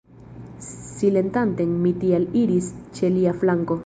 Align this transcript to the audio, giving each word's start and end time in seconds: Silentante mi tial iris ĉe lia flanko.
Silentante 0.99 1.61
mi 1.83 1.91
tial 2.05 2.25
iris 2.45 2.71
ĉe 2.99 3.13
lia 3.19 3.35
flanko. 3.45 3.79